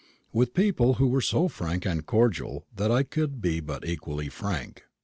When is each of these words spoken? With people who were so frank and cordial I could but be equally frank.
With 0.33 0.55
people 0.55 0.95
who 0.95 1.05
were 1.07 1.21
so 1.21 1.47
frank 1.47 1.85
and 1.85 2.03
cordial 2.03 2.65
I 2.75 3.03
could 3.03 3.39
but 3.39 3.83
be 3.83 3.87
equally 3.87 4.29
frank. 4.29 4.85